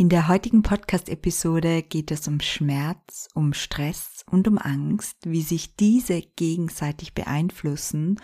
[0.00, 5.76] In der heutigen Podcast-Episode geht es um Schmerz, um Stress und um Angst, wie sich
[5.76, 8.18] diese gegenseitig beeinflussen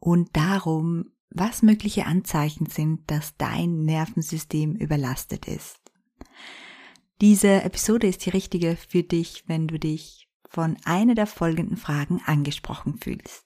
[0.00, 5.78] und darum, was mögliche Anzeichen sind, dass dein Nervensystem überlastet ist.
[7.20, 12.20] Diese Episode ist die richtige für dich, wenn du dich von einer der folgenden Fragen
[12.26, 13.44] angesprochen fühlst.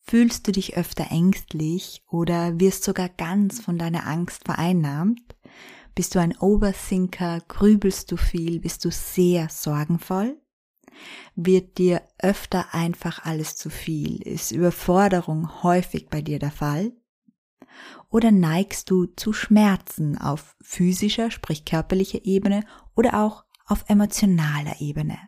[0.00, 5.36] Fühlst du dich öfter ängstlich oder wirst sogar ganz von deiner Angst vereinnahmt?
[5.98, 7.40] Bist du ein Overthinker?
[7.48, 8.60] Grübelst du viel?
[8.60, 10.40] Bist du sehr sorgenvoll?
[11.34, 14.22] Wird dir öfter einfach alles zu viel?
[14.22, 16.92] Ist Überforderung häufig bei dir der Fall?
[18.10, 22.62] Oder neigst du zu Schmerzen auf physischer, sprich körperlicher Ebene
[22.94, 25.18] oder auch auf emotionaler Ebene?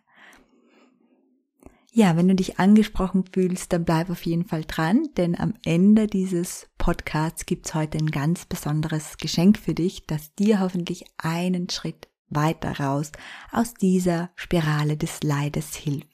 [1.93, 6.07] Ja, wenn du dich angesprochen fühlst, dann bleib auf jeden Fall dran, denn am Ende
[6.07, 12.09] dieses Podcasts gibt's heute ein ganz besonderes Geschenk für dich, das dir hoffentlich einen Schritt
[12.29, 13.11] weiter raus
[13.51, 16.07] aus dieser Spirale des Leides hilft.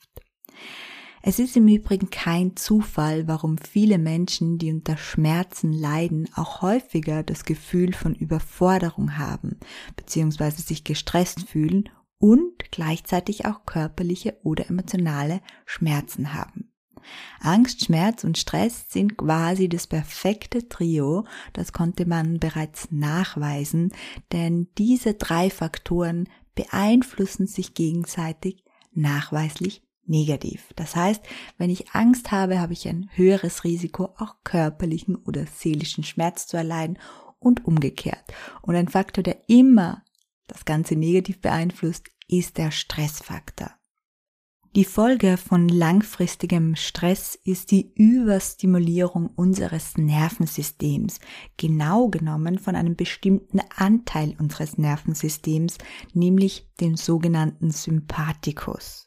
[1.21, 7.23] Es ist im Übrigen kein Zufall, warum viele Menschen, die unter Schmerzen leiden, auch häufiger
[7.23, 9.59] das Gefühl von Überforderung haben,
[9.97, 16.73] beziehungsweise sich gestresst fühlen und gleichzeitig auch körperliche oder emotionale Schmerzen haben.
[17.41, 23.93] Angst, Schmerz und Stress sind quasi das perfekte Trio, das konnte man bereits nachweisen,
[24.33, 30.73] denn diese drei Faktoren beeinflussen sich gegenseitig nachweislich negativ.
[30.77, 31.23] Das heißt,
[31.59, 36.57] wenn ich Angst habe, habe ich ein höheres Risiko, auch körperlichen oder seelischen Schmerz zu
[36.57, 36.99] erleiden
[37.39, 38.25] und umgekehrt.
[38.63, 40.03] Und ein Faktor, der immer
[40.47, 43.71] das Ganze negativ beeinflusst, ist der Stressfaktor.
[44.77, 51.19] Die Folge von langfristigem Stress ist die Überstimulierung unseres Nervensystems,
[51.57, 55.79] genau genommen von einem bestimmten Anteil unseres Nervensystems,
[56.13, 59.07] nämlich dem sogenannten Sympathikus.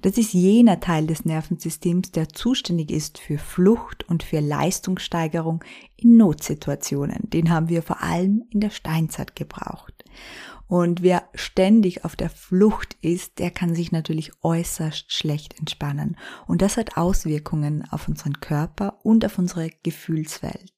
[0.00, 5.62] Das ist jener Teil des Nervensystems, der zuständig ist für Flucht und für Leistungssteigerung
[5.96, 7.28] in Notsituationen.
[7.30, 10.04] Den haben wir vor allem in der Steinzeit gebraucht.
[10.74, 16.16] Und wer ständig auf der Flucht ist, der kann sich natürlich äußerst schlecht entspannen.
[16.48, 20.72] Und das hat Auswirkungen auf unseren Körper und auf unsere Gefühlswelt.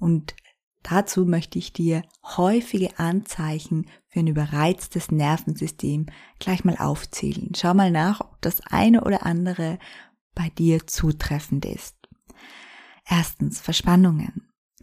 [0.00, 0.34] Und
[0.82, 6.06] dazu möchte ich dir häufige Anzeichen für ein überreiztes Nervensystem
[6.40, 7.52] gleich mal aufzählen.
[7.54, 9.78] Schau mal nach, ob das eine oder andere
[10.34, 11.94] bei dir zutreffend ist.
[13.08, 14.39] Erstens Verspannungen.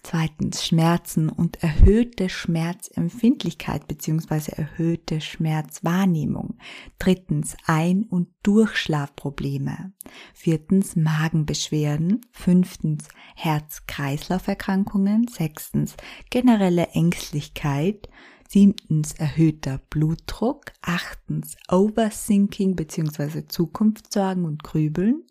[0.09, 4.53] Zweitens Schmerzen und erhöhte Schmerzempfindlichkeit bzw.
[4.55, 6.57] erhöhte Schmerzwahrnehmung.
[6.97, 9.91] Drittens Ein- und Durchschlafprobleme.
[10.33, 12.21] Viertens Magenbeschwerden.
[12.31, 15.27] Fünftens Herz-Kreislauf-Erkrankungen.
[15.27, 15.97] Sechstens
[16.29, 18.07] generelle Ängstlichkeit.
[18.47, 20.71] Siebtens erhöhter Blutdruck.
[20.81, 23.45] Achtens Overthinking bzw.
[23.49, 25.23] Zukunftssorgen und Grübeln.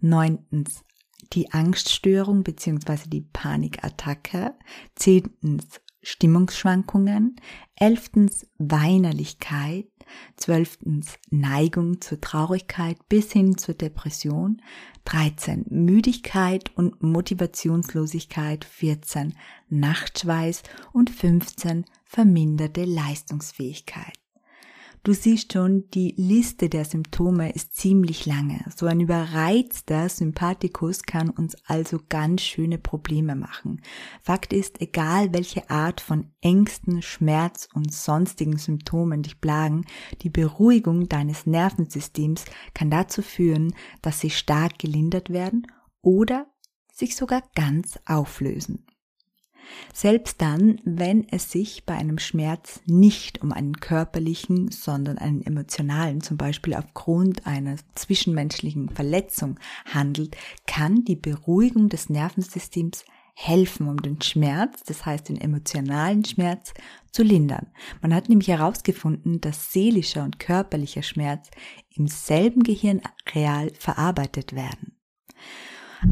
[0.00, 0.84] Neuntens
[1.32, 3.08] die Angststörung bzw.
[3.08, 4.54] die Panikattacke,
[4.94, 7.36] zehntens Stimmungsschwankungen,
[7.74, 9.86] elftens Weinerlichkeit,
[10.36, 14.62] zwölftens Neigung zur Traurigkeit bis hin zur Depression,
[15.04, 19.34] 13 Müdigkeit und Motivationslosigkeit, 14
[19.68, 24.15] Nachtschweiß und 15 verminderte Leistungsfähigkeit.
[25.06, 28.64] Du siehst schon, die Liste der Symptome ist ziemlich lange.
[28.74, 33.82] So ein überreizter Sympathikus kann uns also ganz schöne Probleme machen.
[34.20, 39.84] Fakt ist, egal welche Art von Ängsten, Schmerz und sonstigen Symptomen dich plagen,
[40.22, 42.44] die Beruhigung deines Nervensystems
[42.74, 45.68] kann dazu führen, dass sie stark gelindert werden
[46.02, 46.48] oder
[46.92, 48.85] sich sogar ganz auflösen.
[49.92, 56.20] Selbst dann, wenn es sich bei einem Schmerz nicht um einen körperlichen, sondern einen emotionalen,
[56.20, 60.36] zum Beispiel aufgrund einer zwischenmenschlichen Verletzung handelt,
[60.66, 63.04] kann die Beruhigung des Nervensystems
[63.38, 66.72] helfen, um den Schmerz, das heißt den emotionalen Schmerz,
[67.12, 67.66] zu lindern.
[68.00, 71.50] Man hat nämlich herausgefunden, dass seelischer und körperlicher Schmerz
[71.94, 74.96] im selben Gehirnareal verarbeitet werden.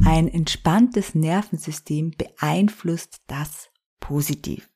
[0.04, 3.70] Ein entspanntes Nervensystem beeinflusst das
[4.00, 4.68] positiv.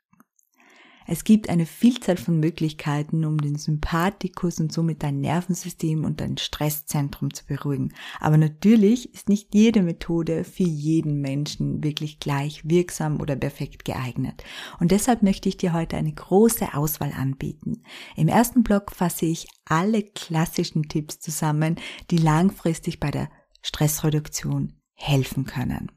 [1.11, 6.37] Es gibt eine Vielzahl von Möglichkeiten, um den Sympathikus und somit dein Nervensystem und dein
[6.37, 7.95] Stresszentrum zu beruhigen.
[8.21, 14.45] Aber natürlich ist nicht jede Methode für jeden Menschen wirklich gleich wirksam oder perfekt geeignet.
[14.81, 17.85] Und deshalb möchte ich dir heute eine große Auswahl anbieten.
[18.15, 21.77] Im ersten Block fasse ich alle klassischen Tipps zusammen,
[22.11, 23.31] die langfristig bei der
[23.63, 25.91] Stressreduktion helfen können.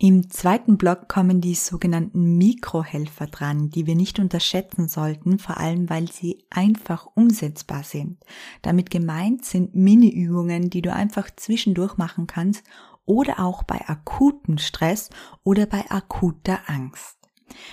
[0.00, 5.90] Im zweiten Block kommen die sogenannten Mikrohelfer dran, die wir nicht unterschätzen sollten, vor allem
[5.90, 8.24] weil sie einfach umsetzbar sind.
[8.62, 12.62] Damit gemeint sind Mini-Übungen, die du einfach zwischendurch machen kannst
[13.06, 15.10] oder auch bei akutem Stress
[15.42, 17.17] oder bei akuter Angst.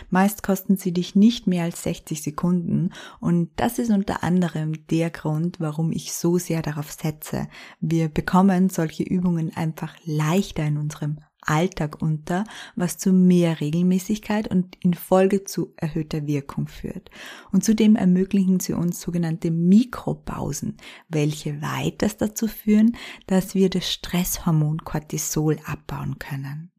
[0.09, 5.09] Meist kosten sie dich nicht mehr als 60 Sekunden und das ist unter anderem der
[5.09, 7.47] Grund, warum ich so sehr darauf setze.
[7.79, 12.43] Wir bekommen solche Übungen einfach leichter in unserem Alltag unter,
[12.75, 17.09] was zu mehr Regelmäßigkeit und in Folge zu erhöhter Wirkung führt.
[17.51, 20.77] Und zudem ermöglichen sie uns sogenannte Mikropausen,
[21.07, 26.71] welche weiters dazu führen, dass wir das Stresshormon Cortisol abbauen können.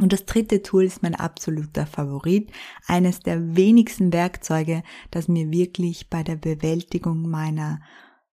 [0.00, 2.50] Und das dritte Tool ist mein absoluter Favorit,
[2.86, 7.80] eines der wenigsten Werkzeuge, das mir wirklich bei der Bewältigung meiner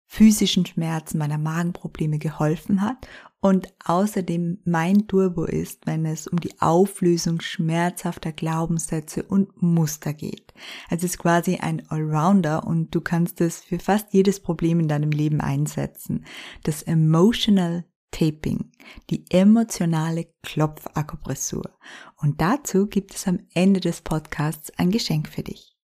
[0.06, 3.08] physischen Schmerzen, meiner Magenprobleme geholfen hat
[3.42, 10.54] und außerdem mein Turbo ist, wenn es um die Auflösung schmerzhafter Glaubenssätze und Muster geht.
[10.90, 15.12] Es ist quasi ein Allrounder und du kannst es für fast jedes Problem in deinem
[15.12, 16.26] Leben einsetzen.
[16.64, 18.72] Das Emotional Taping,
[19.10, 21.78] die emotionale Klopfakupressur.
[22.18, 25.78] Und dazu gibt es am Ende des Podcasts ein Geschenk für dich.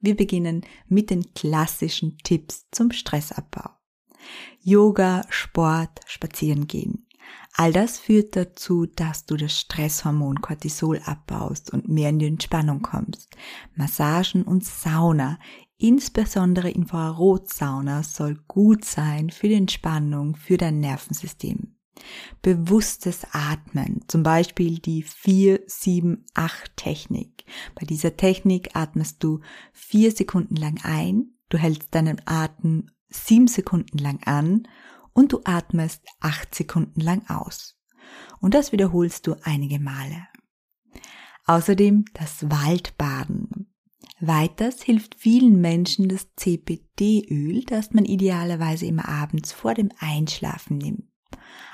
[0.00, 3.70] Wir beginnen mit den klassischen Tipps zum Stressabbau.
[4.60, 7.06] Yoga, Sport, Spazieren gehen.
[7.54, 12.82] All das führt dazu, dass du das Stresshormon Cortisol abbaust und mehr in die Entspannung
[12.82, 13.36] kommst.
[13.74, 15.38] Massagen und Sauna,
[15.78, 21.78] insbesondere Infrarotsauna, soll gut sein für die Entspannung, für dein Nervensystem.
[22.42, 27.44] Bewusstes Atmen, zum Beispiel die 4-7-8-Technik.
[27.74, 29.40] Bei dieser Technik atmest du
[29.72, 34.68] vier Sekunden lang ein, du hältst deinen Atem sieben Sekunden lang an
[35.12, 37.80] und du atmest acht Sekunden lang aus.
[38.40, 40.28] Und das wiederholst du einige Male.
[41.46, 43.67] Außerdem das Waldbaden.
[44.20, 51.04] Weiters hilft vielen Menschen das CBD-Öl, das man idealerweise immer abends vor dem Einschlafen nimmt.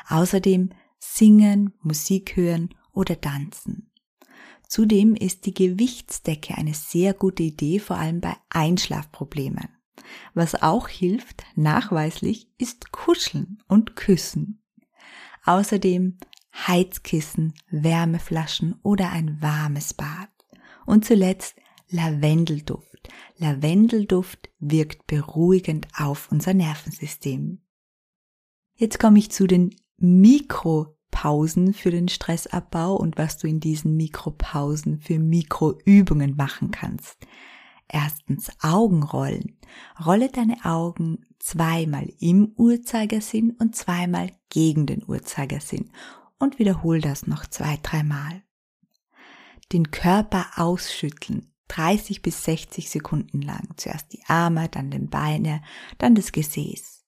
[0.09, 3.91] Außerdem singen, Musik hören oder tanzen.
[4.69, 9.69] Zudem ist die Gewichtsdecke eine sehr gute Idee, vor allem bei Einschlafproblemen.
[10.35, 14.63] Was auch hilft, nachweislich, ist Kuscheln und Küssen.
[15.45, 16.19] Außerdem
[16.55, 20.29] Heizkissen, Wärmeflaschen oder ein warmes Bad.
[20.87, 21.57] Und zuletzt
[21.95, 23.09] Lavendelduft.
[23.39, 27.61] Lavendelduft wirkt beruhigend auf unser Nervensystem.
[28.75, 34.99] Jetzt komme ich zu den Mikropausen für den Stressabbau und was du in diesen Mikropausen
[34.99, 37.17] für Mikroübungen machen kannst.
[37.87, 39.61] Erstens Augenrollen.
[40.05, 45.93] Rolle deine Augen zweimal im Uhrzeigersinn und zweimal gegen den Uhrzeigersinn
[46.41, 48.43] und wiederhol das noch zwei, dreimal.
[49.73, 51.54] Den Körper ausschütteln.
[51.69, 53.69] 30 bis 60 Sekunden lang.
[53.77, 55.63] Zuerst die Arme, dann den Beine,
[55.99, 57.05] dann das Gesäß.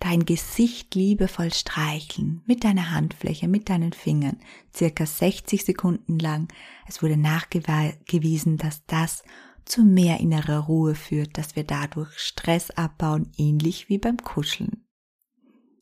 [0.00, 4.38] Dein Gesicht liebevoll streicheln mit deiner Handfläche, mit deinen Fingern,
[4.74, 6.48] circa 60 Sekunden lang.
[6.86, 9.24] Es wurde nachgewiesen, dass das
[9.64, 14.87] zu mehr innerer Ruhe führt, dass wir dadurch Stress abbauen, ähnlich wie beim Kuscheln.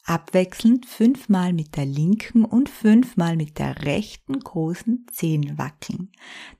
[0.06, 6.12] Abwechselnd fünfmal mit der linken und fünfmal mit der rechten großen Zehen wackeln.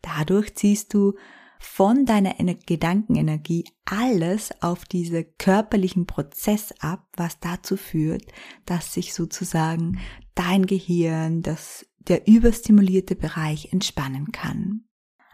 [0.02, 1.14] Dadurch ziehst du
[1.60, 8.24] von deiner Gedankenenergie alles auf diese körperlichen Prozess ab, was dazu führt,
[8.66, 10.00] dass sich sozusagen
[10.34, 14.84] dein Gehirn, das der überstimulierte Bereich entspannen kann.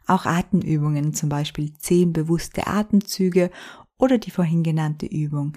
[0.07, 3.51] Auch Atemübungen, zum Beispiel zehn bewusste Atemzüge
[3.99, 5.55] oder die vorhin genannte Übung,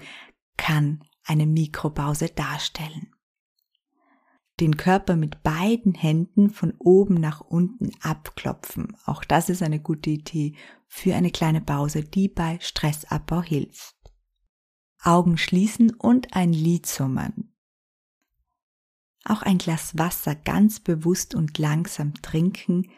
[0.56, 3.12] kann eine Mikropause darstellen.
[4.58, 8.96] Den Körper mit beiden Händen von oben nach unten abklopfen.
[9.04, 10.54] Auch das ist eine gute Idee
[10.86, 13.96] für eine kleine Pause, die bei Stressabbau hilft.
[15.02, 17.54] Augen schließen und ein Lied summen.
[19.24, 22.88] Auch ein Glas Wasser ganz bewusst und langsam trinken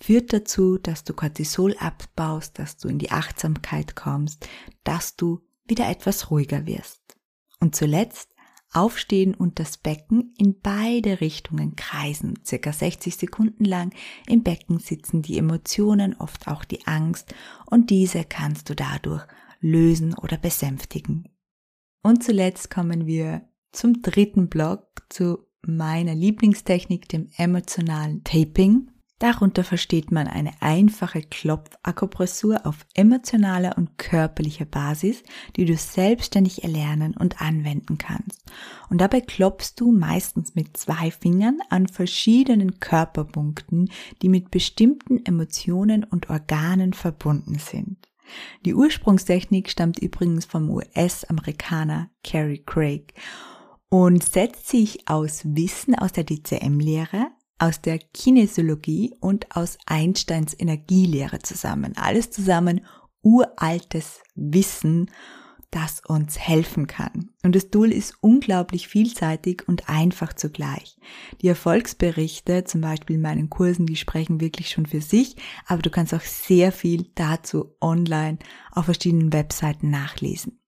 [0.00, 4.48] führt dazu, dass du Cortisol abbaust, dass du in die Achtsamkeit kommst,
[4.84, 7.17] dass du wieder etwas ruhiger wirst.
[7.60, 8.34] Und zuletzt
[8.72, 13.92] aufstehen und das Becken in beide Richtungen kreisen, circa 60 Sekunden lang.
[14.26, 17.34] Im Becken sitzen die Emotionen, oft auch die Angst
[17.66, 19.26] und diese kannst du dadurch
[19.60, 21.28] lösen oder besänftigen.
[22.02, 28.90] Und zuletzt kommen wir zum dritten Block, zu meiner Lieblingstechnik, dem emotionalen Taping.
[29.18, 35.24] Darunter versteht man eine einfache Klopfakupressur auf emotionaler und körperlicher Basis,
[35.56, 38.44] die du selbstständig erlernen und anwenden kannst.
[38.90, 43.90] Und dabei klopfst du meistens mit zwei Fingern an verschiedenen Körperpunkten,
[44.22, 47.96] die mit bestimmten Emotionen und Organen verbunden sind.
[48.64, 53.14] Die Ursprungstechnik stammt übrigens vom US-Amerikaner Cary Craig
[53.88, 61.40] und setzt sich aus Wissen aus der DCM-Lehre, aus der Kinesiologie und aus Einsteins Energielehre
[61.40, 61.96] zusammen.
[61.96, 62.84] Alles zusammen
[63.22, 65.10] uraltes Wissen,
[65.70, 67.30] das uns helfen kann.
[67.42, 70.96] Und das Tool ist unglaublich vielseitig und einfach zugleich.
[71.42, 75.36] Die Erfolgsberichte, zum Beispiel in meinen Kursen, die sprechen wirklich schon für sich,
[75.66, 78.38] aber du kannst auch sehr viel dazu online
[78.72, 80.58] auf verschiedenen Webseiten nachlesen.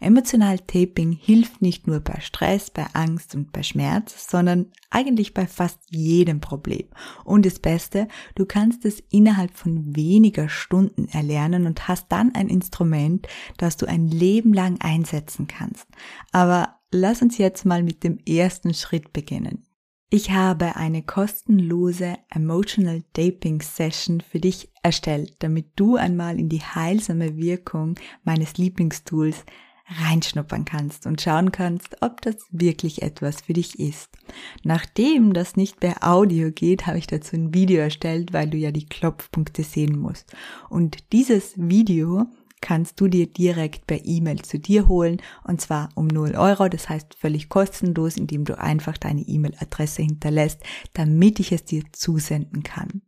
[0.00, 5.46] Emotional Taping hilft nicht nur bei Stress, bei Angst und bei Schmerz, sondern eigentlich bei
[5.46, 6.86] fast jedem Problem.
[7.24, 12.48] Und das Beste, du kannst es innerhalb von weniger Stunden erlernen und hast dann ein
[12.48, 13.26] Instrument,
[13.58, 15.86] das du ein Leben lang einsetzen kannst.
[16.32, 19.64] Aber lass uns jetzt mal mit dem ersten Schritt beginnen.
[20.08, 26.62] Ich habe eine kostenlose Emotional Taping Session für dich erstellt, damit du einmal in die
[26.62, 29.44] heilsame Wirkung meines Lieblingstools
[29.88, 34.16] reinschnuppern kannst und schauen kannst, ob das wirklich etwas für dich ist.
[34.62, 38.70] Nachdem das nicht per Audio geht, habe ich dazu ein Video erstellt, weil du ja
[38.70, 40.32] die Klopfpunkte sehen musst.
[40.70, 42.26] Und dieses Video
[42.66, 46.88] kannst du dir direkt per E-Mail zu dir holen und zwar um 0 Euro, das
[46.88, 53.02] heißt völlig kostenlos, indem du einfach deine E-Mail-Adresse hinterlässt, damit ich es dir zusenden kann.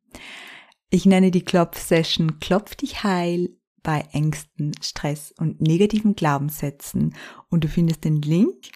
[0.91, 3.49] Ich nenne die Klopf-Session Klopf dich heil
[3.83, 7.17] bei Ängsten, Stress und negativen Glaubenssätzen
[7.51, 8.71] und du findest den Link,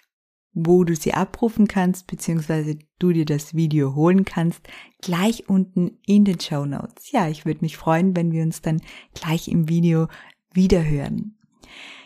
[0.52, 4.66] wo du sie abrufen kannst, beziehungsweise du dir das Video holen kannst,
[5.00, 7.12] gleich unten in den Show Notes.
[7.12, 8.82] Ja, ich würde mich freuen, wenn wir uns dann
[9.14, 10.08] gleich im Video
[10.54, 11.36] wiederhören.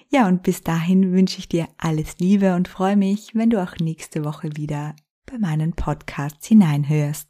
[0.09, 3.77] Ja, und bis dahin wünsche ich dir alles Liebe und freue mich, wenn du auch
[3.81, 4.95] nächste Woche wieder
[5.31, 7.29] bei meinen Podcasts hineinhörst.